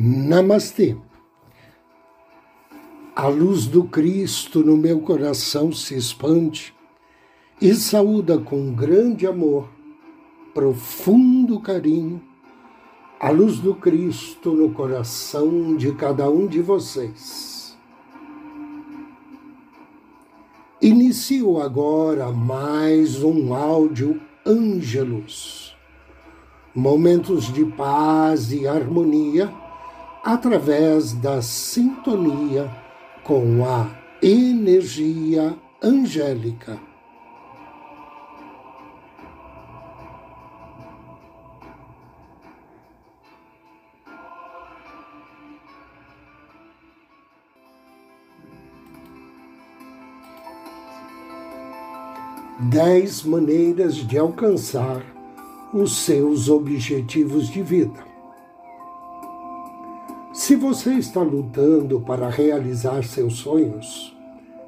Namastê. 0.00 0.96
A 3.16 3.26
luz 3.26 3.66
do 3.66 3.82
Cristo 3.82 4.62
no 4.62 4.76
meu 4.76 5.00
coração 5.00 5.72
se 5.72 5.96
expande 5.96 6.72
e 7.60 7.74
saúda 7.74 8.38
com 8.38 8.72
grande 8.72 9.26
amor, 9.26 9.68
profundo 10.54 11.58
carinho, 11.58 12.22
a 13.18 13.30
luz 13.30 13.58
do 13.58 13.74
Cristo 13.74 14.52
no 14.52 14.70
coração 14.70 15.76
de 15.76 15.90
cada 15.90 16.30
um 16.30 16.46
de 16.46 16.62
vocês. 16.62 17.76
Inicio 20.80 21.60
agora 21.60 22.30
mais 22.30 23.24
um 23.24 23.52
áudio 23.52 24.20
Ângelos, 24.46 25.76
momentos 26.72 27.52
de 27.52 27.64
paz 27.64 28.52
e 28.52 28.64
harmonia 28.64 29.57
através 30.28 31.14
da 31.14 31.40
sintonia 31.40 32.70
com 33.24 33.64
a 33.64 33.88
energia 34.22 35.56
angélica. 35.82 36.78
Dez 52.60 53.22
maneiras 53.22 53.94
de 53.94 54.18
alcançar 54.18 55.02
os 55.72 55.96
seus 55.96 56.50
objetivos 56.50 57.48
de 57.48 57.62
vida. 57.62 58.07
Se 60.48 60.56
você 60.56 60.94
está 60.94 61.20
lutando 61.20 62.00
para 62.00 62.30
realizar 62.30 63.04
seus 63.04 63.34
sonhos, 63.34 64.16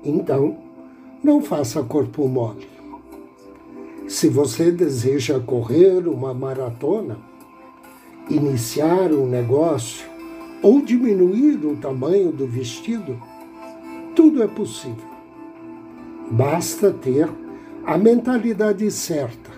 então 0.05 0.59
não 1.25 1.41
faça 1.41 1.83
corpo 1.83 2.28
mole. 2.28 2.69
Se 4.06 4.28
você 4.28 4.70
deseja 4.70 5.41
correr 5.41 6.06
uma 6.06 6.34
maratona, 6.34 7.17
iniciar 8.28 9.11
um 9.11 9.27
negócio 9.27 10.06
ou 10.62 10.83
diminuir 10.83 11.64
o 11.64 11.75
tamanho 11.77 12.31
do 12.31 12.47
vestido, 12.47 13.19
tudo 14.14 14.42
é 14.42 14.47
possível. 14.47 15.08
Basta 16.31 16.91
ter 16.91 17.27
a 17.86 17.97
mentalidade 17.97 18.91
certa 18.91 19.51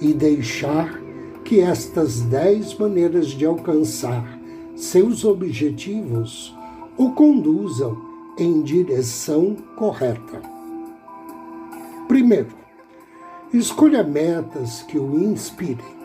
e 0.00 0.14
deixar 0.14 0.98
que 1.44 1.60
estas 1.60 2.22
dez 2.22 2.74
maneiras 2.78 3.26
de 3.26 3.44
alcançar 3.44 4.39
seus 4.80 5.26
objetivos 5.26 6.56
o 6.96 7.10
conduzam 7.10 8.00
em 8.38 8.62
direção 8.62 9.54
correta. 9.76 10.40
Primeiro, 12.08 12.48
escolha 13.52 14.02
metas 14.02 14.82
que 14.82 14.98
o 14.98 15.22
inspirem. 15.22 16.00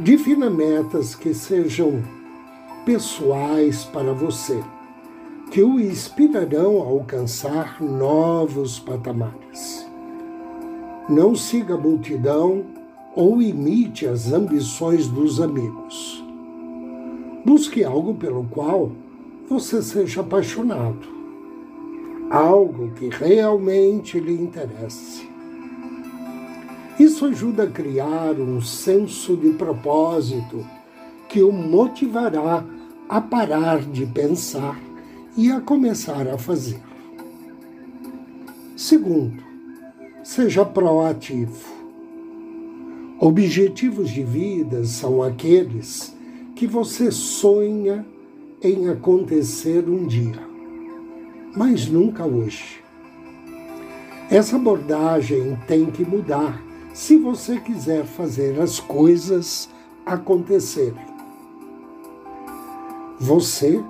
Defina 0.00 0.50
metas 0.50 1.14
que 1.14 1.32
sejam 1.32 2.02
pessoais 2.84 3.84
para 3.84 4.12
você, 4.12 4.60
que 5.52 5.62
o 5.62 5.78
inspirarão 5.78 6.82
a 6.82 6.86
alcançar 6.86 7.80
novos 7.80 8.80
patamares. 8.80 9.86
Não 11.08 11.36
siga 11.36 11.74
a 11.74 11.78
multidão 11.78 12.64
ou 13.14 13.40
imite 13.40 14.04
as 14.04 14.32
ambições 14.32 15.06
dos 15.06 15.40
amigos 15.40 16.27
Busque 17.48 17.82
algo 17.82 18.12
pelo 18.12 18.44
qual 18.44 18.92
você 19.48 19.80
seja 19.80 20.20
apaixonado, 20.20 21.08
algo 22.28 22.90
que 22.90 23.08
realmente 23.08 24.20
lhe 24.20 24.34
interesse. 24.34 25.26
Isso 27.00 27.24
ajuda 27.24 27.62
a 27.62 27.70
criar 27.70 28.38
um 28.38 28.60
senso 28.60 29.34
de 29.34 29.48
propósito 29.52 30.62
que 31.26 31.42
o 31.42 31.50
motivará 31.50 32.62
a 33.08 33.18
parar 33.18 33.80
de 33.80 34.04
pensar 34.04 34.78
e 35.34 35.50
a 35.50 35.58
começar 35.58 36.28
a 36.28 36.36
fazer. 36.36 36.82
Segundo, 38.76 39.42
seja 40.22 40.66
proativo. 40.66 41.66
Objetivos 43.18 44.10
de 44.10 44.22
vida 44.22 44.84
são 44.84 45.22
aqueles 45.22 46.17
que 46.58 46.66
você 46.66 47.12
sonha 47.12 48.04
em 48.60 48.88
acontecer 48.88 49.88
um 49.88 50.08
dia, 50.08 50.40
mas 51.54 51.86
nunca 51.86 52.26
hoje. 52.26 52.82
Essa 54.28 54.56
abordagem 54.56 55.56
tem 55.68 55.86
que 55.86 56.04
mudar 56.04 56.60
se 56.92 57.16
você 57.16 57.60
quiser 57.60 58.04
fazer 58.04 58.60
as 58.60 58.80
coisas 58.80 59.68
acontecerem. 60.04 61.06
Você 63.20 63.80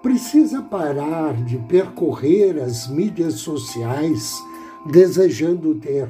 precisa 0.00 0.62
parar 0.62 1.34
de 1.42 1.58
percorrer 1.58 2.62
as 2.62 2.86
mídias 2.86 3.40
sociais 3.40 4.40
desejando 4.86 5.74
ter 5.74 6.08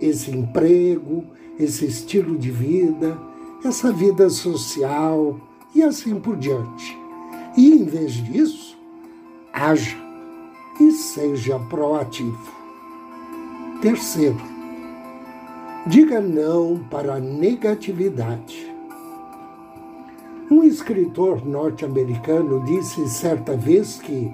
esse 0.00 0.30
emprego, 0.30 1.24
esse 1.58 1.84
estilo 1.84 2.38
de 2.38 2.52
vida, 2.52 3.18
essa 3.64 3.92
vida 3.92 4.30
social, 4.30 5.47
e 5.74 5.82
assim 5.82 6.18
por 6.18 6.36
diante. 6.36 6.96
E 7.56 7.72
em 7.72 7.84
vez 7.84 8.12
disso, 8.12 8.78
haja 9.52 9.96
e 10.80 10.92
seja 10.92 11.58
proativo. 11.58 12.52
Terceiro, 13.80 14.40
diga 15.86 16.20
não 16.20 16.78
para 16.90 17.14
a 17.14 17.20
negatividade. 17.20 18.68
Um 20.50 20.64
escritor 20.64 21.44
norte-americano 21.44 22.64
disse 22.64 23.08
certa 23.08 23.56
vez 23.56 23.98
que 23.98 24.32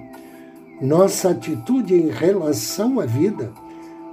nossa 0.81 1.31
atitude 1.31 1.95
em 1.95 2.09
relação 2.09 3.01
à 3.01 3.07
vida 3.07 3.53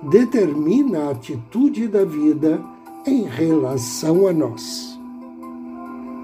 determina 0.09 1.03
a 1.03 1.11
atitude 1.11 1.87
da 1.87 2.03
vida 2.03 2.61
em 3.05 3.23
relação 3.23 4.27
a 4.27 4.33
nós. 4.33 4.99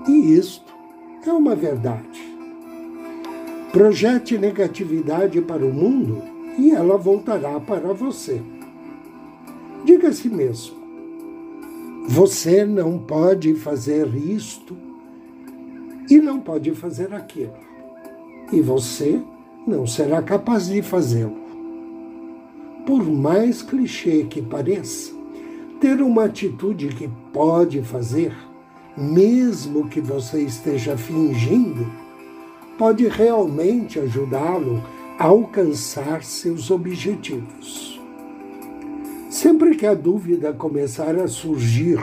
E 0.08 0.34
isto 0.34 0.67
é 1.30 1.34
uma 1.34 1.56
verdade. 1.56 2.36
Projete 3.72 4.38
negatividade 4.38 5.42
para 5.42 5.66
o 5.66 5.74
mundo 5.74 6.22
e 6.58 6.72
ela 6.72 6.98
voltará 6.98 7.60
para 7.60 7.94
você. 7.94 8.42
Diga 9.86 10.10
a 10.10 10.14
si 10.14 10.30
mesmo: 10.30 10.76
você 12.08 12.66
não 12.66 12.98
pode 12.98 13.54
fazer 13.56 14.08
isto 14.16 14.76
e 16.10 16.20
não 16.20 16.40
pode 16.40 16.72
fazer 16.72 17.14
aquilo. 17.14 17.54
E 18.52 18.62
você 18.62 19.22
não 19.68 19.86
será 19.86 20.22
capaz 20.22 20.68
de 20.68 20.82
fazê-lo. 20.82 21.36
Por 22.86 23.04
mais 23.04 23.62
clichê 23.62 24.24
que 24.24 24.42
pareça, 24.42 25.14
ter 25.82 26.02
uma 26.02 26.24
atitude 26.24 26.88
que 26.88 27.10
pode 27.34 27.82
fazer 27.82 28.34
mesmo 28.98 29.88
que 29.88 30.02
você 30.02 30.42
esteja 30.42 30.98
fingindo, 30.98 31.86
pode 32.80 33.08
realmente 33.08 34.00
ajudá-lo 34.00 34.84
a 35.20 35.26
alcançar 35.26 36.24
seus 36.24 36.72
objetivos. 36.72 38.02
Sempre 39.30 39.76
que 39.76 39.86
a 39.86 39.94
dúvida 39.94 40.52
começar 40.52 41.16
a 41.16 41.28
surgir 41.28 42.00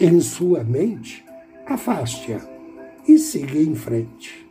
em 0.00 0.20
sua 0.20 0.64
mente, 0.64 1.22
afaste-a 1.66 2.40
e 3.06 3.18
siga 3.18 3.58
em 3.58 3.74
frente. 3.74 4.48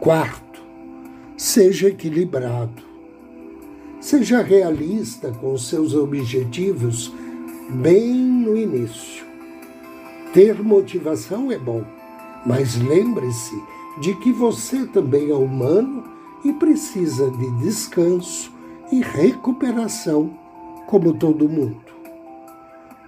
Quarto, 0.00 0.60
seja 1.36 1.88
equilibrado. 1.88 2.84
Seja 4.00 4.42
realista 4.42 5.30
com 5.32 5.56
seus 5.56 5.94
objetivos 5.94 7.12
bem 7.70 8.14
no 8.14 8.56
início 8.56 9.25
ter 10.36 10.62
motivação 10.62 11.50
é 11.50 11.58
bom, 11.58 11.82
mas 12.44 12.76
lembre-se 12.76 13.58
de 13.98 14.14
que 14.16 14.30
você 14.30 14.84
também 14.84 15.30
é 15.30 15.34
humano 15.34 16.04
e 16.44 16.52
precisa 16.52 17.30
de 17.30 17.50
descanso 17.52 18.52
e 18.92 19.00
recuperação, 19.00 20.38
como 20.86 21.14
todo 21.14 21.48
mundo. 21.48 21.80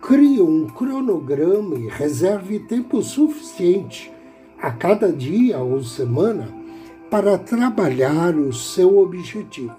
Crie 0.00 0.40
um 0.40 0.68
cronograma 0.68 1.74
e 1.74 1.86
reserve 1.86 2.60
tempo 2.60 3.02
suficiente 3.02 4.10
a 4.58 4.70
cada 4.70 5.12
dia 5.12 5.58
ou 5.58 5.82
semana 5.82 6.48
para 7.10 7.36
trabalhar 7.36 8.34
o 8.36 8.54
seu 8.54 8.98
objetivo. 9.00 9.76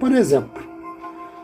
Por 0.00 0.12
exemplo, 0.12 0.66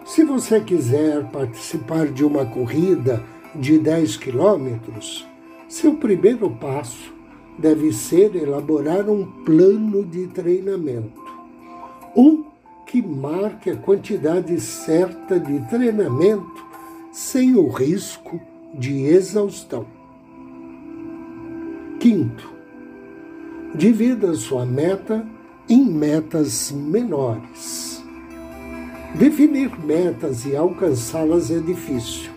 se 0.07 0.25
você 0.25 0.63
quiser 0.63 1.25
participar 1.31 2.07
de 2.07 2.25
uma 2.25 2.47
corrida 2.47 3.23
de 3.55 3.79
10 3.79 4.17
quilômetros, 4.17 5.27
seu 5.69 5.95
primeiro 5.95 6.51
passo 6.51 7.13
deve 7.59 7.93
ser 7.93 8.35
elaborar 8.35 9.09
um 9.09 9.25
plano 9.45 10.05
de 10.05 10.27
treinamento. 10.27 11.23
Um 12.17 12.45
que 12.87 13.01
marque 13.01 13.71
a 13.71 13.77
quantidade 13.77 14.61
certa 14.61 15.39
de 15.39 15.61
treinamento 15.69 16.65
sem 17.13 17.55
o 17.55 17.69
risco 17.69 18.41
de 18.75 19.05
exaustão. 19.05 19.87
Quinto, 22.01 22.53
divida 23.75 24.35
sua 24.35 24.67
meta 24.67 25.27
em 25.69 25.85
metas 25.85 26.71
menores. 26.71 28.03
Definir 29.15 29.71
metas 29.81 30.45
e 30.45 30.57
alcançá-las 30.57 31.51
é 31.51 31.59
difícil. 31.59 32.31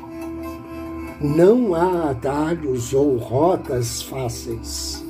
Não 1.19 1.73
há 1.73 2.11
atalhos 2.11 2.93
ou 2.93 3.17
rotas 3.17 4.03
fáceis, 4.03 5.03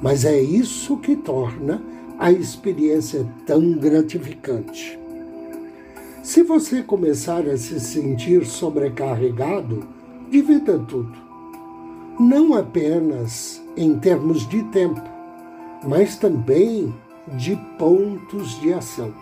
mas 0.00 0.24
é 0.24 0.40
isso 0.40 0.96
que 0.98 1.16
torna 1.16 1.82
a 2.20 2.30
experiência 2.30 3.26
tão 3.44 3.72
gratificante. 3.72 4.96
Se 6.22 6.44
você 6.44 6.84
começar 6.84 7.48
a 7.48 7.56
se 7.56 7.80
sentir 7.80 8.46
sobrecarregado, 8.46 9.82
divida 10.30 10.78
tudo. 10.78 11.12
Não 12.20 12.54
apenas 12.54 13.60
em 13.76 13.98
termos 13.98 14.48
de 14.48 14.62
tempo, 14.64 15.02
mas 15.82 16.14
também 16.14 16.94
de 17.36 17.56
pontos 17.76 18.60
de 18.60 18.72
ação. 18.72 19.12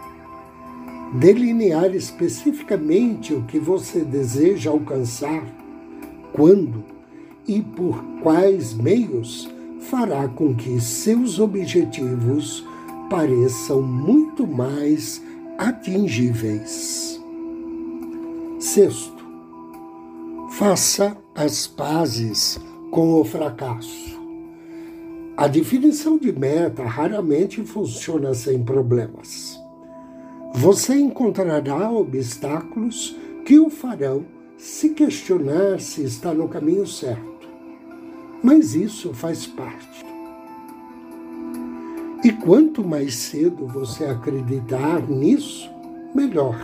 Delinear 1.14 1.94
especificamente 1.94 3.32
o 3.32 3.44
que 3.44 3.58
você 3.58 4.00
deseja 4.00 4.70
alcançar, 4.70 5.42
quando 6.32 6.84
e 7.46 7.60
por 7.60 8.02
quais 8.22 8.74
meios 8.74 9.48
fará 9.80 10.28
com 10.28 10.54
que 10.54 10.80
seus 10.80 11.38
objetivos 11.38 12.64
pareçam 13.10 13.82
muito 13.82 14.46
mais 14.46 15.22
atingíveis. 15.58 17.20
Sexto, 18.58 19.24
faça 20.50 21.16
as 21.34 21.66
pazes 21.66 22.60
com 22.90 23.20
o 23.20 23.24
fracasso. 23.24 24.20
A 25.36 25.48
definição 25.48 26.18
de 26.18 26.32
meta 26.32 26.84
raramente 26.84 27.64
funciona 27.64 28.34
sem 28.34 28.62
problemas. 28.62 29.58
Você 30.54 30.94
encontrará 30.94 31.90
obstáculos 31.90 33.16
que 33.44 33.58
o 33.58 33.70
farão 33.70 34.24
se 34.62 34.90
questionar 34.90 35.80
se 35.80 36.04
está 36.04 36.32
no 36.32 36.46
caminho 36.46 36.86
certo. 36.86 37.48
Mas 38.44 38.76
isso 38.76 39.12
faz 39.12 39.44
parte. 39.44 40.06
E 42.22 42.30
quanto 42.30 42.86
mais 42.86 43.16
cedo 43.16 43.66
você 43.66 44.04
acreditar 44.04 45.02
nisso, 45.10 45.68
melhor. 46.14 46.56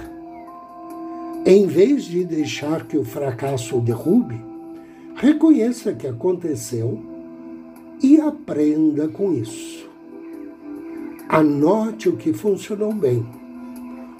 Em 1.45 1.67
vez 1.67 2.05
de 2.05 2.25
deixar 2.25 2.87
que 2.87 2.97
o 2.97 3.05
fracasso 3.05 3.77
o 3.77 3.81
derrube, 3.81 4.41
reconheça 5.17 5.93
que 5.93 6.07
aconteceu 6.07 7.03
e 8.01 8.21
aprenda 8.21 9.09
com 9.09 9.33
isso. 9.33 9.89
Anote 11.29 12.09
o 12.09 12.17
que 12.17 12.33
funcionou 12.33 12.93
bem, 12.93 13.27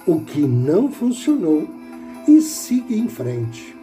o 0.05 0.19
que 0.19 0.41
não 0.41 0.91
funcionou 0.91 1.78
e 2.27 2.41
siga 2.41 2.93
em 2.93 3.07
frente. 3.07 3.75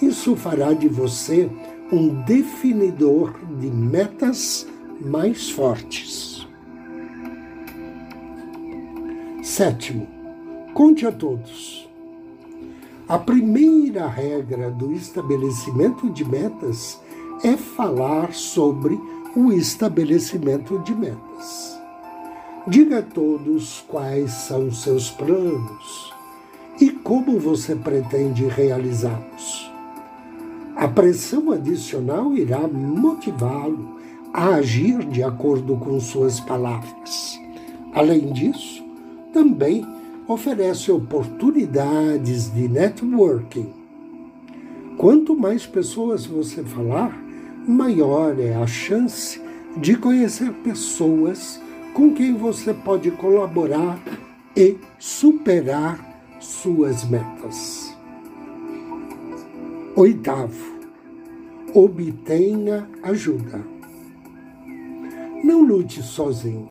Isso 0.00 0.34
fará 0.36 0.72
de 0.72 0.88
você 0.88 1.50
um 1.92 2.22
definidor 2.22 3.34
de 3.58 3.68
metas 3.68 4.66
mais 5.00 5.50
fortes. 5.50 6.46
Sétimo, 9.42 10.08
conte 10.72 11.06
a 11.06 11.12
todos. 11.12 11.88
A 13.06 13.18
primeira 13.18 14.08
regra 14.08 14.70
do 14.70 14.92
estabelecimento 14.92 16.10
de 16.10 16.24
metas 16.24 17.00
é 17.42 17.56
falar 17.56 18.32
sobre 18.32 18.98
o 19.36 19.52
estabelecimento 19.52 20.78
de 20.78 20.94
metas. 20.94 21.78
Diga 22.66 23.00
a 23.00 23.02
todos 23.02 23.84
quais 23.86 24.32
são 24.32 24.72
seus 24.72 25.10
planos 25.10 26.13
como 27.04 27.38
você 27.38 27.76
pretende 27.76 28.46
realizá-los. 28.46 29.70
A 30.74 30.88
pressão 30.88 31.52
adicional 31.52 32.32
irá 32.34 32.66
motivá-lo 32.66 34.00
a 34.32 34.54
agir 34.54 35.04
de 35.04 35.22
acordo 35.22 35.76
com 35.76 36.00
suas 36.00 36.40
palavras. 36.40 37.38
Além 37.94 38.32
disso, 38.32 38.82
também 39.32 39.86
oferece 40.26 40.90
oportunidades 40.90 42.52
de 42.52 42.66
networking. 42.68 43.68
Quanto 44.96 45.36
mais 45.36 45.66
pessoas 45.66 46.24
você 46.24 46.64
falar, 46.64 47.16
maior 47.68 48.40
é 48.40 48.54
a 48.54 48.66
chance 48.66 49.40
de 49.76 49.94
conhecer 49.96 50.50
pessoas 50.64 51.60
com 51.92 52.14
quem 52.14 52.34
você 52.34 52.72
pode 52.72 53.10
colaborar 53.12 54.00
e 54.56 54.76
superar 54.98 56.13
suas 56.44 57.04
metas. 57.04 57.96
Oitavo, 59.96 60.74
obtenha 61.72 62.88
ajuda. 63.02 63.64
Não 65.42 65.62
lute 65.62 66.02
sozinho. 66.02 66.68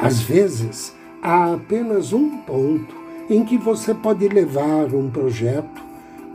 Às 0.00 0.20
vezes, 0.20 0.94
há 1.22 1.54
apenas 1.54 2.12
um 2.12 2.38
ponto 2.38 2.94
em 3.28 3.44
que 3.44 3.58
você 3.58 3.94
pode 3.94 4.26
levar 4.28 4.94
um 4.94 5.10
projeto 5.10 5.82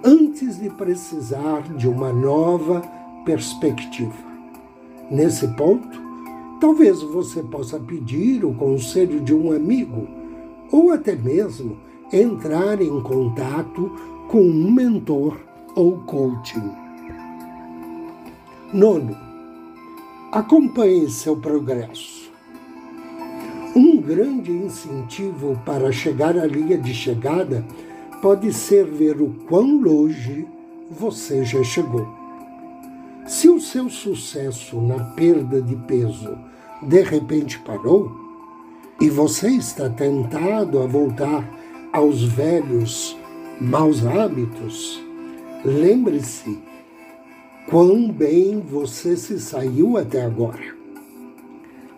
antes 0.04 0.60
de 0.60 0.70
precisar 0.70 1.64
de 1.76 1.88
uma 1.88 2.14
nova 2.14 2.82
perspectiva. 3.26 4.14
Nesse 5.10 5.48
ponto, 5.50 6.00
talvez 6.62 7.02
você 7.02 7.42
possa 7.42 7.80
pedir 7.80 8.46
o 8.46 8.54
conselho 8.54 9.20
de 9.20 9.34
um 9.34 9.52
amigo 9.52 10.08
ou 10.72 10.92
até 10.92 11.16
mesmo 11.16 11.85
entrar 12.12 12.82
em 12.82 13.02
contato 13.02 13.92
com 14.28 14.42
um 14.42 14.72
mentor 14.72 15.38
ou 15.76 16.00
coaching. 16.00 16.72
Nono, 18.74 19.16
acompanhe 20.32 21.10
seu 21.10 21.38
progresso. 21.38 22.32
Um 23.76 23.98
grande 24.02 24.52
incentivo 24.52 25.60
para 25.66 25.92
chegar 25.92 26.38
à 26.38 26.46
linha 26.46 26.78
de 26.78 26.94
chegada 26.94 27.66
pode 28.22 28.54
ser 28.54 28.86
ver 28.86 29.22
o 29.22 29.30
quão 29.48 29.82
longe 29.82 30.48
você 30.90 31.44
já 31.44 31.62
chegou. 31.64 32.08
Se 33.28 33.50
o 33.50 33.60
seu 33.60 33.90
sucesso 33.90 34.80
na 34.80 35.04
perda 35.16 35.62
de 35.62 35.76
peso 35.76 36.38
de 36.82 37.02
repente 37.02 37.60
parou 37.60 38.12
e 39.02 39.10
você 39.10 39.50
está 39.50 39.90
tentado 39.90 40.80
a 40.80 40.86
voltar 40.86 41.44
aos 41.96 42.24
velhos 42.24 43.16
maus 43.62 44.06
hábitos, 44.06 45.02
lembre-se 45.64 46.60
quão 47.70 48.12
bem 48.12 48.60
você 48.60 49.16
se 49.16 49.40
saiu 49.40 49.96
até 49.96 50.22
agora. 50.22 50.76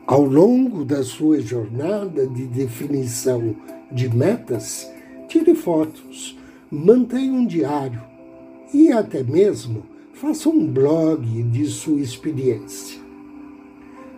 Ao 0.06 0.24
longo 0.24 0.86
da 0.86 1.04
sua 1.04 1.42
jornada 1.42 2.28
de 2.28 2.46
definição 2.46 3.56
de 3.92 4.08
metas, 4.08 4.88
tire 5.28 5.56
fotos, 5.56 6.38
mantenha 6.70 7.34
um 7.34 7.48
diário 7.48 8.04
e 8.72 8.92
até 8.92 9.24
mesmo 9.24 9.82
faça 10.14 10.48
um 10.48 10.68
blog 10.68 11.26
de 11.42 11.66
sua 11.66 12.00
experiência. 12.00 13.00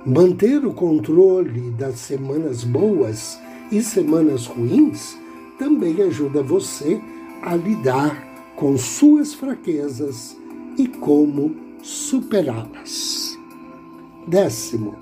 Manter 0.06 0.66
o 0.66 0.74
controle 0.74 1.72
das 1.72 2.00
semanas 2.00 2.66
boas 2.66 3.40
e 3.72 3.82
semanas 3.82 4.46
ruins 4.46 5.18
também 5.60 6.02
ajuda 6.02 6.42
você 6.42 7.00
a 7.44 7.56
lidar 7.56 8.54
com 8.56 8.78
suas 8.78 9.34
fraquezas 9.34 10.36
e 10.78 10.88
como 10.88 11.56
superá-las. 11.84 13.38
Décimo, 14.26 14.96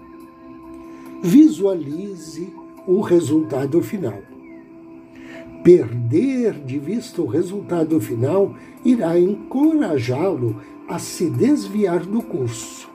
visualize 1.21 2.51
o 2.87 3.01
resultado 3.01 3.81
final. 3.81 4.19
Perder 5.63 6.53
de 6.63 6.79
vista 6.79 7.21
o 7.21 7.27
resultado 7.27 7.99
final 7.99 8.55
irá 8.83 9.19
encorajá-lo 9.19 10.61
a 10.87 10.97
se 10.97 11.29
desviar 11.29 12.05
do 12.05 12.21
curso. 12.21 12.89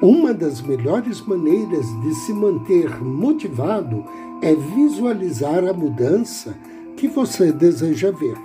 Uma 0.00 0.32
das 0.32 0.60
melhores 0.60 1.20
maneiras 1.22 1.86
de 2.02 2.14
se 2.14 2.32
manter 2.32 3.02
motivado 3.02 4.04
é 4.42 4.54
visualizar 4.54 5.64
a 5.64 5.72
mudança 5.72 6.56
que 6.96 7.08
você 7.08 7.52
deseja 7.52 8.10
ver. 8.10 8.36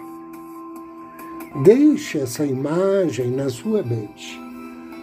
Deixe 1.63 2.19
essa 2.19 2.45
imagem 2.45 3.31
na 3.31 3.49
sua 3.49 3.83
mente. 3.83 4.39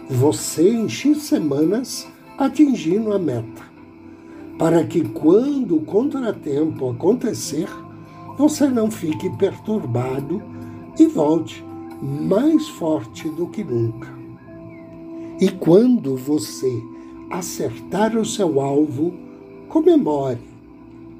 Você, 0.09 0.69
em 0.69 0.89
X 0.89 1.23
semanas, 1.23 2.07
atingindo 2.37 3.13
a 3.13 3.19
meta, 3.19 3.63
para 4.57 4.83
que 4.83 5.07
quando 5.09 5.77
o 5.77 5.85
contratempo 5.85 6.89
acontecer, 6.89 7.67
você 8.37 8.67
não 8.67 8.89
fique 8.89 9.29
perturbado 9.37 10.41
e 10.97 11.05
volte 11.05 11.63
mais 12.01 12.67
forte 12.69 13.29
do 13.29 13.47
que 13.47 13.63
nunca. 13.63 14.07
E 15.39 15.49
quando 15.49 16.15
você 16.15 16.81
acertar 17.29 18.17
o 18.17 18.25
seu 18.25 18.59
alvo, 18.59 19.13
comemore, 19.67 20.48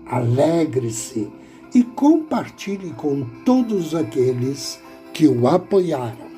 alegre-se 0.10 1.32
e 1.74 1.84
compartilhe 1.84 2.92
com 2.94 3.24
todos 3.46 3.94
aqueles 3.94 4.82
que 5.14 5.28
o 5.28 5.48
apoiaram. 5.48 6.30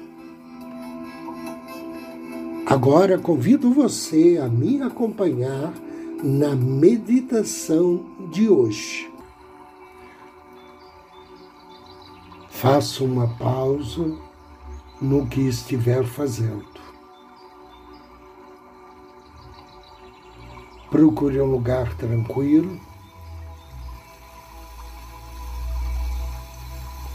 Agora 2.66 3.18
convido 3.18 3.72
você 3.72 4.40
a 4.42 4.48
me 4.48 4.82
acompanhar 4.82 5.74
na 6.24 6.56
meditação 6.56 8.06
de 8.32 8.48
hoje. 8.48 9.12
Faça 12.50 13.04
uma 13.04 13.28
pausa 13.38 14.16
no 15.01 15.25
que 15.25 15.42
estiver 15.42 16.06
fazendo. 16.06 16.70
Procure 20.92 21.42
um 21.42 21.50
lugar 21.50 21.96
tranquilo, 21.96 22.80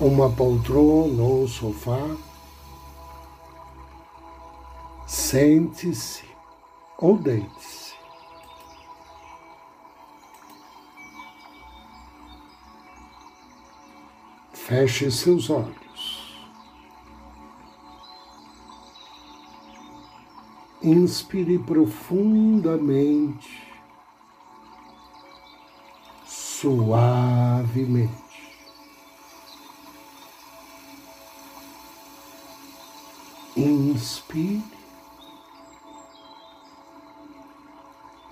uma 0.00 0.30
poltrona 0.30 1.22
ou 1.22 1.46
sofá. 1.48 2.16
Sente-se 5.06 6.24
ou 6.98 7.16
deite-se. 7.16 7.94
Feche 14.52 15.10
seus 15.10 15.48
olhos. 15.48 16.46
Inspire 20.82 21.58
profundamente, 21.58 23.64
suavemente. 26.26 28.25
Inspire 33.56 34.62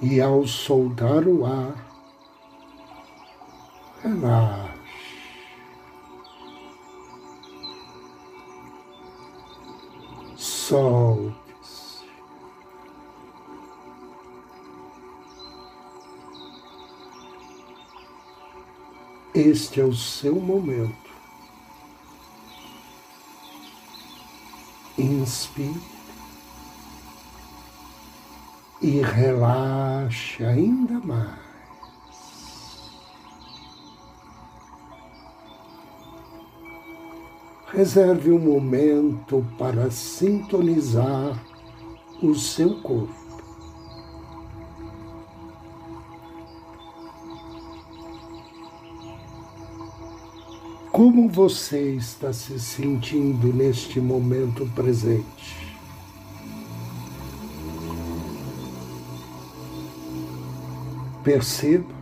e 0.03 0.21
ao 0.21 0.47
soltar 0.47 1.27
o 1.27 1.47
ar, 1.47 1.75
relaxe. 4.03 4.75
Solte-se. 10.37 12.05
Este 19.35 19.81
é 19.81 19.85
o 19.85 19.95
seu 19.95 20.35
momento. 20.35 21.14
Inspire 25.05 25.83
e 28.81 29.03
relaxe 29.03 30.43
ainda 30.43 30.99
mais. 31.01 31.45
Reserve 37.67 38.31
um 38.31 38.39
momento 38.39 39.45
para 39.59 39.91
sintonizar 39.91 41.39
o 42.23 42.35
seu 42.35 42.81
corpo. 42.81 43.24
Como 50.95 51.29
você 51.29 51.97
está 51.97 52.33
se 52.33 52.57
sentindo 52.61 53.53
neste 53.53 54.01
momento 54.01 54.65
presente? 54.77 55.77
Perceba 61.25 61.93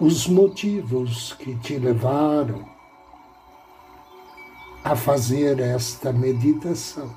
os 0.00 0.26
motivos 0.26 1.34
que 1.34 1.54
te 1.54 1.78
levaram 1.78 2.68
a 4.82 4.96
fazer 4.96 5.60
esta 5.60 6.12
meditação. 6.12 7.14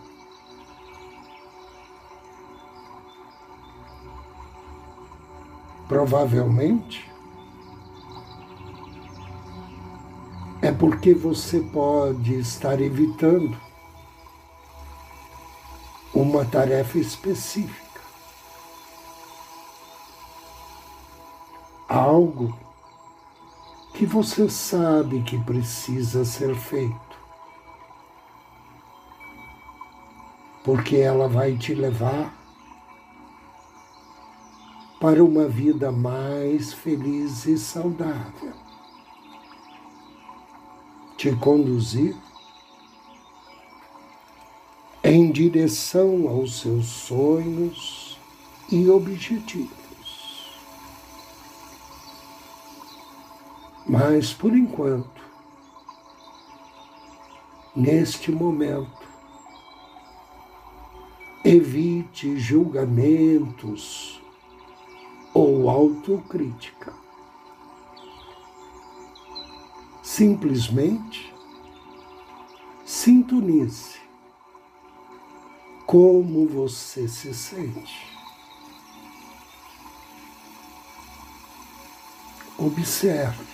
Provavelmente 5.87 7.08
porque 10.79 11.13
você 11.13 11.59
pode 11.59 12.39
estar 12.39 12.81
evitando 12.81 13.55
uma 16.13 16.43
tarefa 16.45 16.97
específica. 16.97 17.89
algo 21.89 22.55
que 23.95 24.05
você 24.05 24.47
sabe 24.47 25.23
que 25.23 25.37
precisa 25.39 26.23
ser 26.23 26.55
feito. 26.55 27.09
Porque 30.63 30.97
ela 30.97 31.27
vai 31.27 31.57
te 31.57 31.73
levar 31.73 32.37
para 35.01 35.23
uma 35.23 35.47
vida 35.47 35.91
mais 35.91 36.71
feliz 36.71 37.45
e 37.45 37.57
saudável. 37.57 38.68
Te 41.19 41.35
conduzir 41.35 42.15
em 45.03 45.29
direção 45.29 46.29
aos 46.29 46.61
seus 46.61 46.85
sonhos 46.85 48.17
e 48.71 48.89
objetivos. 48.89 50.61
Mas, 53.85 54.31
por 54.31 54.55
enquanto, 54.55 55.21
neste 57.75 58.31
momento, 58.31 59.05
evite 61.43 62.39
julgamentos 62.39 64.21
ou 65.33 65.69
autocrítica. 65.69 66.98
Simplesmente 70.19 71.33
sintonize 72.83 74.01
como 75.85 76.45
você 76.45 77.07
se 77.07 77.33
sente. 77.33 78.05
Observe 82.57 83.45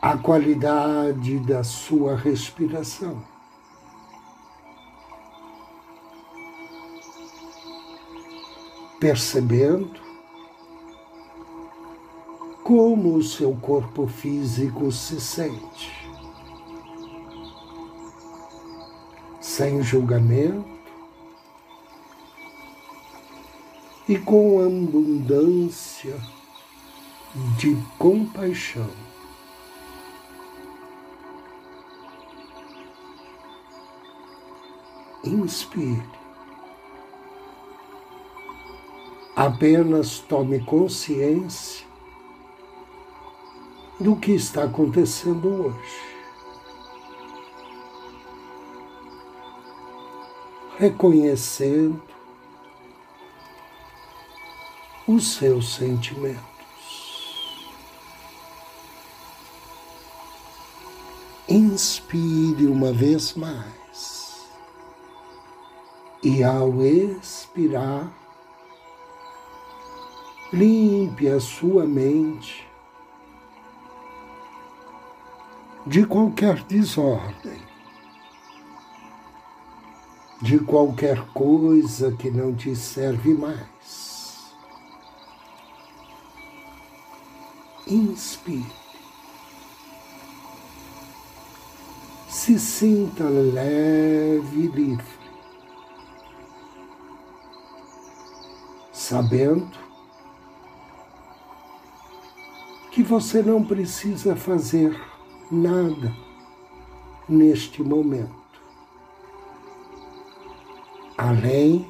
a 0.00 0.16
qualidade 0.16 1.38
da 1.40 1.62
sua 1.62 2.16
respiração. 2.16 3.22
Percebendo 8.98 10.05
como 12.66 13.14
o 13.14 13.22
seu 13.22 13.54
corpo 13.54 14.08
físico 14.08 14.90
se 14.90 15.20
sente, 15.20 16.10
sem 19.40 19.80
julgamento 19.84 20.68
e 24.08 24.18
com 24.18 24.58
abundância 24.58 26.20
de 27.56 27.76
compaixão. 27.96 28.90
inspire. 35.22 36.02
Apenas 39.36 40.18
tome 40.20 40.60
consciência 40.60 41.86
do 43.98 44.16
que 44.16 44.32
está 44.32 44.64
acontecendo 44.64 45.66
hoje. 45.66 46.16
reconhecendo 50.78 52.02
os 55.08 55.34
seus 55.34 55.74
sentimentos. 55.74 56.44
Inspire 61.48 62.66
uma 62.66 62.92
vez 62.92 63.34
mais 63.34 64.46
e, 66.22 66.42
ao 66.42 66.82
expirar, 66.82 68.12
limpe 70.52 71.28
a 71.28 71.40
sua 71.40 71.86
mente 71.86 72.65
de 75.86 76.04
qualquer 76.04 76.64
desordem, 76.64 77.62
de 80.42 80.58
qualquer 80.58 81.24
coisa 81.28 82.10
que 82.10 82.28
não 82.28 82.52
te 82.54 82.74
serve 82.74 83.34
mais. 83.34 84.56
Inspire. 87.86 88.66
Se 92.28 92.58
sinta 92.58 93.24
leve 93.24 94.58
e 94.58 94.66
livre, 94.66 95.06
sabendo 98.92 99.70
que 102.90 103.04
você 103.04 103.40
não 103.40 103.64
precisa 103.64 104.34
fazer 104.34 105.15
nada 105.50 106.14
neste 107.28 107.82
momento. 107.82 108.34
Além 111.16 111.86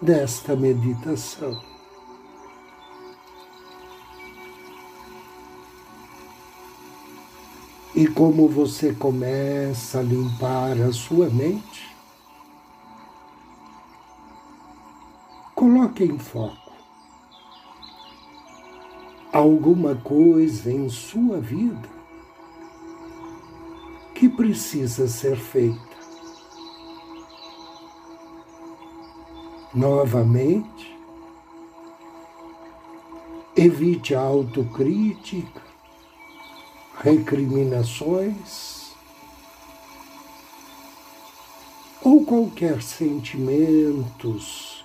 desta 0.00 0.54
meditação. 0.56 1.60
E 7.94 8.06
como 8.06 8.48
você 8.48 8.94
começa 8.94 9.98
a 9.98 10.02
limpar 10.02 10.80
a 10.80 10.92
sua 10.92 11.28
mente, 11.28 11.96
coloque 15.54 16.04
em 16.04 16.16
foco 16.16 16.67
alguma 19.32 19.94
coisa 19.94 20.72
em 20.72 20.88
sua 20.88 21.40
vida 21.40 21.88
que 24.14 24.28
precisa 24.28 25.06
ser 25.06 25.36
feita. 25.36 25.86
Novamente, 29.74 30.96
evite 33.54 34.14
a 34.14 34.20
autocrítica, 34.20 35.62
recriminações 37.00 38.92
ou 42.02 42.24
qualquer 42.24 42.82
sentimentos 42.82 44.84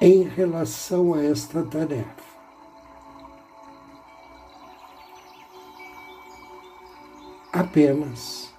em 0.00 0.22
relação 0.22 1.14
a 1.14 1.22
esta 1.22 1.62
tarefa. 1.62 2.27
Apenas 7.58 8.54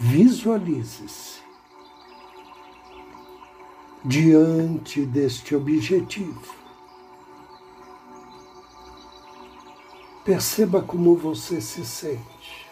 visualize-se 0.00 1.38
diante 4.04 5.06
deste 5.06 5.54
objetivo. 5.54 6.52
Perceba 10.24 10.82
como 10.82 11.14
você 11.14 11.60
se 11.60 11.84
sente. 11.84 12.66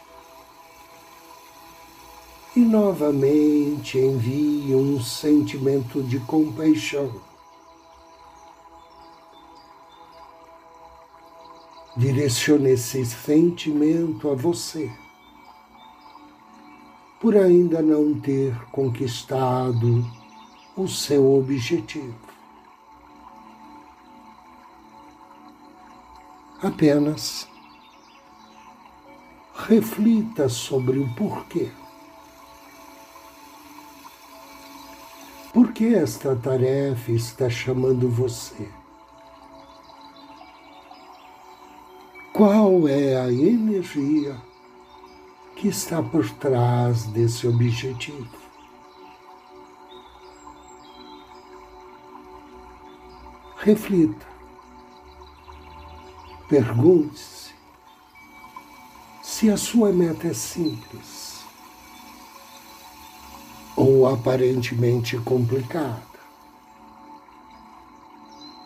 E 2.57 2.59
novamente 2.59 3.97
envie 3.97 4.75
um 4.75 5.01
sentimento 5.01 6.03
de 6.03 6.19
compaixão 6.19 7.13
Direcione 11.99 12.71
esse 12.71 13.05
sentimento 13.05 14.31
a 14.31 14.35
você, 14.37 14.89
por 17.21 17.37
ainda 17.37 17.83
não 17.83 18.21
ter 18.21 18.57
conquistado 18.67 20.09
o 20.77 20.87
seu 20.87 21.35
objetivo. 21.35 22.15
Apenas 26.63 27.49
reflita 29.57 30.49
sobre 30.49 31.01
o 31.01 31.15
porquê. 31.17 31.69
Por 35.53 35.73
que 35.73 35.97
esta 35.97 36.37
tarefa 36.37 37.11
está 37.11 37.51
chamando 37.51 38.09
você? 38.09 38.78
Qual 42.39 42.87
é 42.87 43.21
a 43.21 43.33
energia 43.33 44.41
que 45.57 45.67
está 45.67 46.01
por 46.01 46.31
trás 46.35 47.03
desse 47.07 47.49
objetivo? 47.49 48.29
Reflita. 53.57 54.25
Pergunte-se 56.49 57.53
se 59.21 59.51
a 59.51 59.57
sua 59.57 59.93
meta 59.93 60.29
é 60.29 60.33
simples 60.33 61.45
ou 63.75 64.07
aparentemente 64.07 65.19
complicada. 65.19 66.07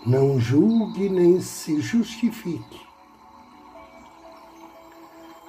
Não 0.04 0.38
julgue 0.38 1.08
nem 1.08 1.40
se 1.40 1.80
justifique 1.80 2.91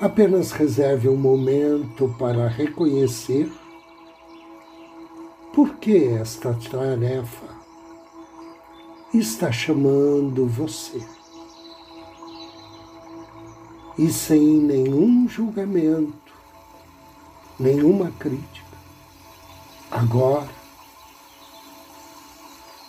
Apenas 0.04 0.52
reserve 0.52 1.08
um 1.08 1.16
momento 1.16 2.14
para 2.20 2.50
reconhecer 2.50 3.50
por 5.54 5.76
que 5.76 6.08
esta 6.08 6.54
tarefa 6.54 7.48
está 9.14 9.50
chamando 9.50 10.46
você. 10.46 11.02
E 13.98 14.12
sem 14.12 14.42
nenhum 14.58 15.26
julgamento, 15.26 16.34
nenhuma 17.58 18.12
crítica. 18.20 18.78
Agora, 19.90 20.52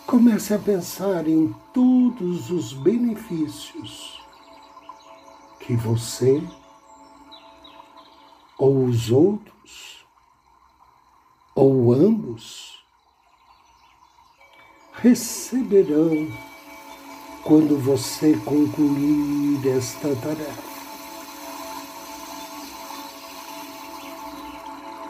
comece 0.05 0.53
a 0.53 0.59
pensar 0.59 1.29
em 1.29 1.55
todos 1.73 2.51
os 2.51 2.73
benefícios 2.73 4.21
que 5.61 5.77
você 5.77 6.43
ou 8.57 8.85
os 8.85 9.11
outros, 9.11 10.05
ou 11.53 11.93
ambos, 11.93 12.83
receberão 14.93 16.27
quando 17.43 17.77
você 17.77 18.35
concluir 18.45 19.67
esta 19.67 20.15
tarefa. 20.15 20.75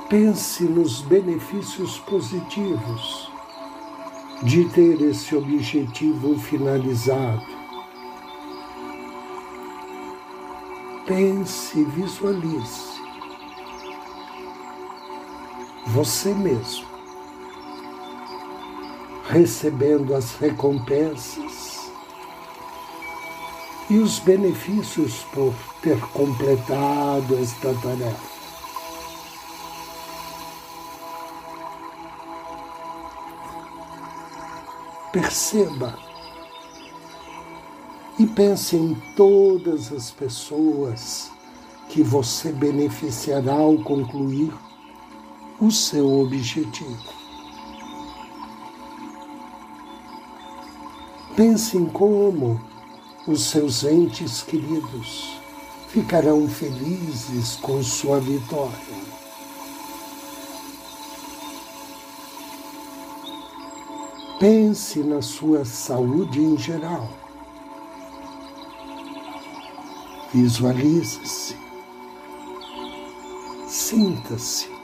Pense 0.10 0.64
nos 0.64 1.02
benefícios 1.02 2.00
positivos 2.00 3.32
de 4.44 4.66
ter 4.70 5.02
esse 5.02 5.36
objetivo 5.36 6.38
finalizado. 6.38 7.56
Pense, 11.06 11.84
visualize 11.86 12.95
você 15.88 16.34
mesmo, 16.34 16.86
recebendo 19.30 20.16
as 20.16 20.36
recompensas 20.36 21.92
e 23.90 23.98
os 24.00 24.20
benefícios 24.20 25.24
por 25.32 25.54
ter 25.82 26.00
completado 26.08 27.38
esta 27.38 27.74
tarefa. 27.76 28.36
Perceba 35.12 35.98
e 38.20 38.26
pense 38.26 38.76
em 38.76 38.96
todas 39.16 39.92
as 39.94 40.12
pessoas 40.12 41.32
que 41.90 42.02
você 42.02 42.52
beneficiará 42.52 43.54
ao 43.54 43.78
concluir 43.78 44.52
o 45.60 45.72
seu 45.72 46.22
objetivo. 46.22 47.14
Pense 51.36 51.78
em 51.78 51.86
como 51.86 52.62
os 53.28 53.50
seus 53.50 53.84
entes 53.84 54.42
queridos 54.42 55.40
ficarão 55.90 56.48
felizes 56.48 57.56
com 57.56 57.82
sua 57.82 58.20
vitória. 58.20 59.16
Pense 64.40 65.00
na 65.00 65.22
sua 65.22 65.64
saúde 65.64 66.42
em 66.42 66.58
geral. 66.58 67.10
Visualize-se. 70.34 71.56
Sinta-se 73.68 74.75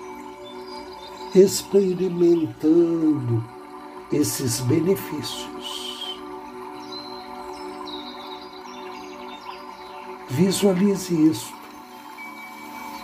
experimentando 1.34 3.44
esses 4.12 4.60
benefícios. 4.62 6.10
Visualize 10.30 11.14
isso 11.14 11.54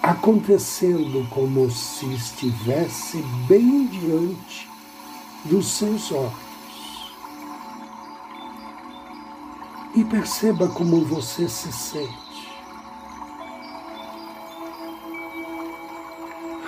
acontecendo 0.02 1.28
como 1.30 1.70
se 1.70 2.06
estivesse 2.14 3.22
bem 3.48 3.86
diante 3.88 4.70
dos 5.46 5.68
seus 5.68 6.12
olhos. 6.12 6.48
E 9.96 10.04
perceba 10.06 10.68
como 10.70 11.04
você 11.04 11.50
se 11.50 11.72
sente. 11.72 12.27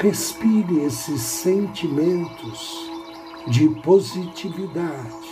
Respire 0.02 0.86
esses 0.86 1.22
sentimentos 1.22 2.90
de 3.48 3.68
positividade 3.82 5.30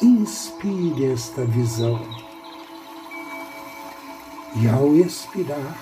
inspire 0.00 1.12
esta 1.12 1.44
visão. 1.44 2.00
E 4.56 4.66
ao 4.66 4.94
expirar, 4.96 5.78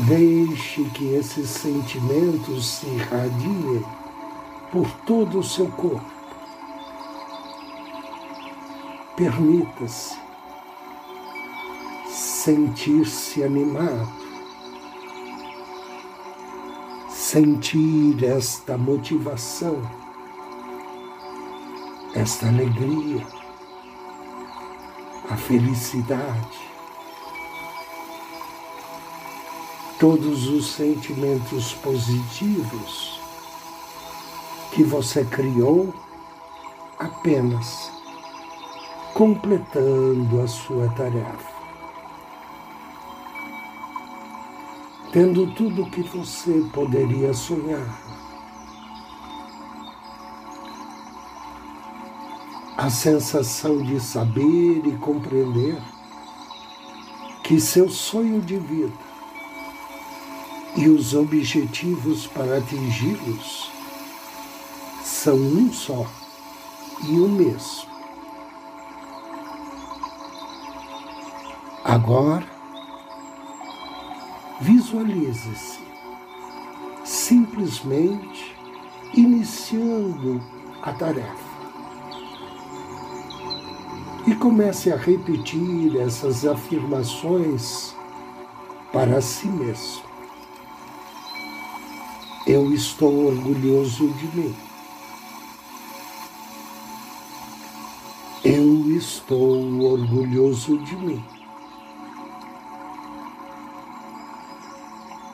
deixe 0.00 0.84
que 0.90 1.14
esses 1.14 1.50
sentimentos 1.50 2.66
se 2.66 2.86
irradiem 2.86 3.84
por 4.72 4.90
todo 5.04 5.40
o 5.40 5.44
seu 5.44 5.68
corpo. 5.72 6.10
Permita-se 9.16 10.27
sentir-se 12.48 13.42
animado, 13.42 14.08
sentir 17.10 18.24
esta 18.24 18.78
motivação 18.78 19.82
esta 22.14 22.48
alegria, 22.48 23.26
a 25.28 25.36
felicidade, 25.36 26.58
todos 30.00 30.48
os 30.48 30.72
sentimentos 30.72 31.74
positivos 31.74 33.20
que 34.72 34.82
você 34.82 35.22
criou 35.22 35.92
apenas 36.98 37.92
completando 39.12 40.40
a 40.40 40.48
sua 40.48 40.88
tarefa. 40.94 41.57
Tendo 45.10 45.46
tudo 45.54 45.82
o 45.82 45.90
que 45.90 46.02
você 46.02 46.68
poderia 46.72 47.32
sonhar 47.32 47.98
a 52.76 52.90
sensação 52.90 53.82
de 53.82 53.98
saber 54.00 54.86
e 54.86 54.98
compreender 54.98 55.76
que 57.42 57.58
seu 57.58 57.88
sonho 57.88 58.42
de 58.42 58.56
vida 58.58 58.92
e 60.76 60.88
os 60.88 61.14
objetivos 61.14 62.26
para 62.26 62.58
atingi-los 62.58 63.72
são 65.02 65.36
um 65.36 65.72
só 65.72 66.06
e 67.02 67.18
o 67.18 67.28
mesmo. 67.28 67.88
Agora, 71.82 72.57
visualize-se 74.60 75.78
simplesmente 77.04 78.54
iniciando 79.14 80.42
a 80.82 80.92
tarefa 80.92 81.48
e 84.26 84.34
comece 84.34 84.92
a 84.92 84.96
repetir 84.96 85.96
essas 85.96 86.44
afirmações 86.44 87.96
para 88.92 89.22
si 89.22 89.48
mesmo. 89.48 90.02
Eu 92.46 92.72
estou 92.72 93.26
orgulhoso 93.26 94.08
de 94.08 94.36
mim. 94.36 94.56
Eu 98.44 98.96
estou 98.96 99.82
orgulhoso 99.82 100.78
de 100.78 100.96
mim. 100.96 101.37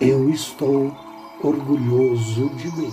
Eu 0.07 0.29
estou 0.29 0.95
orgulhoso 1.43 2.51
de 2.51 2.71
mim. 2.77 2.93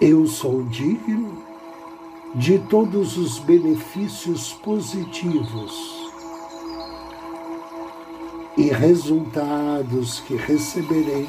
Eu 0.00 0.26
sou 0.26 0.62
digno 0.62 1.44
de 2.34 2.58
todos 2.60 3.18
os 3.18 3.38
benefícios 3.40 4.54
positivos 4.54 6.10
e 8.56 8.70
resultados 8.70 10.20
que 10.20 10.34
receberei 10.34 11.28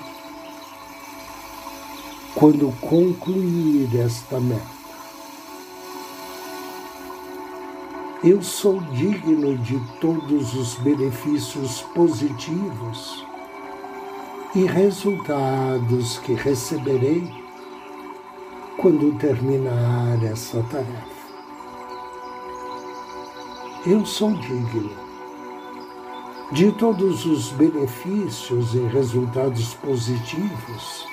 quando 2.33 2.71
concluir 2.79 3.99
esta 3.99 4.39
meta. 4.39 4.80
Eu 8.23 8.39
sou 8.43 8.79
digno 8.79 9.57
de 9.57 9.79
todos 9.99 10.53
os 10.53 10.75
benefícios 10.75 11.81
positivos 11.95 13.25
e 14.53 14.63
resultados 14.63 16.19
que 16.19 16.33
receberei 16.33 17.27
quando 18.77 19.17
terminar 19.17 20.23
essa 20.23 20.61
tarefa. 20.69 21.21
Eu 23.87 24.05
sou 24.05 24.31
digno 24.33 24.91
de 26.51 26.71
todos 26.73 27.25
os 27.25 27.51
benefícios 27.53 28.75
e 28.75 28.81
resultados 28.81 29.73
positivos 29.73 31.07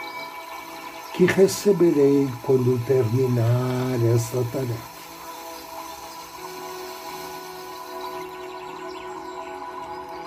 que 1.15 1.25
receberei 1.25 2.29
quando 2.43 2.79
terminar 2.85 3.99
essa 4.15 4.45
tarefa. 4.53 4.98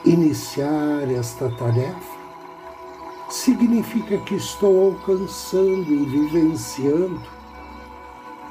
Iniciar 0.04 1.12
esta 1.12 1.48
tarefa 1.52 2.18
significa 3.30 4.18
que 4.18 4.34
estou 4.34 4.94
alcançando 4.94 5.94
e 5.94 6.06
vivenciando 6.06 7.22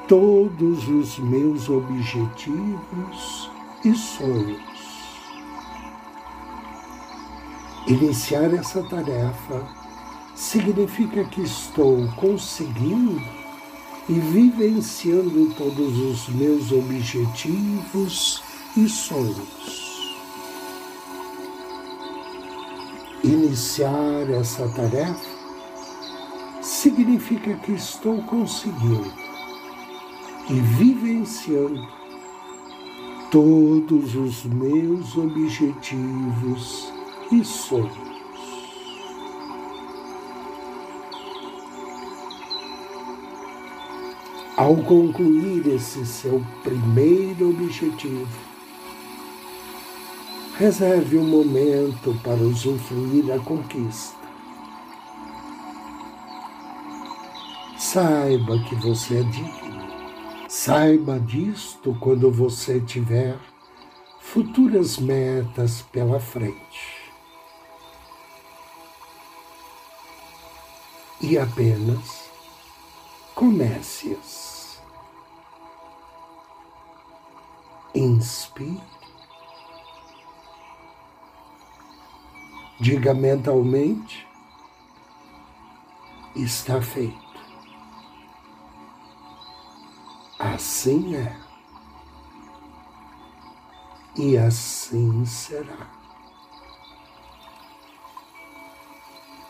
todos 0.07 0.87
os 0.87 1.19
meus 1.19 1.67
objetivos 1.67 3.51
e 3.83 3.93
sonhos. 3.93 4.61
Iniciar 7.85 8.53
essa 8.53 8.81
tarefa 8.83 9.67
significa 10.33 11.25
que 11.25 11.41
estou 11.41 12.07
conseguindo 12.15 13.21
e 14.07 14.13
vivenciando 14.13 15.53
todos 15.55 15.99
os 15.99 16.29
meus 16.29 16.71
objetivos 16.71 18.41
e 18.77 18.87
sonhos. 18.87 19.90
Iniciar 23.23 24.31
essa 24.31 24.67
tarefa 24.69 25.29
significa 26.59 27.53
que 27.57 27.73
estou 27.73 28.19
conseguindo 28.23 29.13
e 30.49 30.53
vivenciando 30.53 31.87
todos 33.29 34.15
os 34.15 34.43
meus 34.45 35.15
objetivos 35.15 36.91
e 37.31 37.45
sonhos. 37.45 38.11
Ao 44.57 44.75
concluir 44.77 45.67
esse 45.67 46.03
seu 46.07 46.43
primeiro 46.63 47.51
objetivo, 47.51 48.50
reserve 50.61 51.17
um 51.17 51.23
momento 51.23 52.13
para 52.21 52.35
usufruir 52.35 53.25
da 53.25 53.39
conquista. 53.39 54.15
Saiba 57.79 58.59
que 58.65 58.75
você 58.75 59.21
é 59.21 59.23
digno. 59.23 59.81
Saiba 60.47 61.19
disto 61.19 61.97
quando 61.99 62.31
você 62.31 62.79
tiver 62.79 63.39
futuras 64.19 64.99
metas 64.99 65.81
pela 65.81 66.19
frente. 66.19 67.11
E 71.19 71.39
apenas 71.39 72.29
comece-as. 73.33 74.79
Inspire. 77.95 79.00
Diga 82.81 83.13
mentalmente: 83.13 84.27
está 86.35 86.81
feito. 86.81 87.15
Assim 90.39 91.15
é. 91.15 91.37
E 94.17 94.35
assim 94.35 95.23
será. 95.25 95.91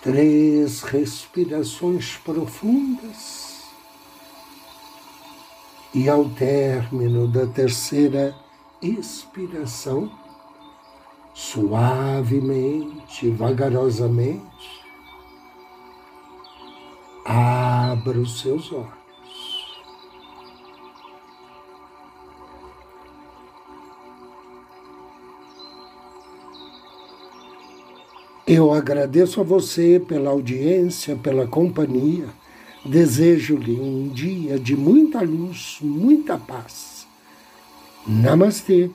Três 0.02 0.82
respirações 0.82 2.17
profundas 2.17 3.63
e 5.94 6.10
ao 6.10 6.28
término 6.32 7.30
da 7.30 7.48
terceira 7.48 8.36
expiração, 8.82 10.12
suavemente, 11.51 13.29
vagarosamente, 13.29 14.41
abra 17.25 18.19
os 18.19 18.39
seus 18.39 18.71
olhos. 18.71 19.01
Eu 28.47 28.73
agradeço 28.73 29.39
a 29.39 29.43
você 29.43 29.99
pela 29.99 30.31
audiência, 30.31 31.15
pela 31.15 31.47
companhia 31.47 32.27
Desejo-lhe 32.83 33.79
um 33.79 34.07
dia 34.07 34.57
de 34.57 34.75
muita 34.75 35.21
luz, 35.21 35.77
muita 35.81 36.35
paz. 36.35 37.05
Namastê. 38.07 38.89